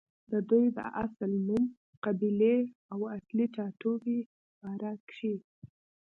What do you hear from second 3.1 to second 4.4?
اصلي ټاټوبې